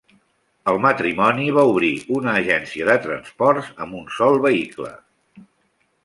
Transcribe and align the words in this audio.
El 0.71 0.77
matrimoni 0.83 1.43
va 1.57 1.65
obrir 1.73 1.91
una 2.19 2.33
agència 2.39 2.87
de 2.89 2.95
transports 3.03 3.69
amb 3.85 3.99
un 4.01 4.09
sol 4.15 4.39
vehicle. 4.47 4.91